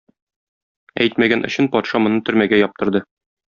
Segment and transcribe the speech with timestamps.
[1.05, 3.05] Әйтмәгән өчен патша моны төрмәгә яптырды.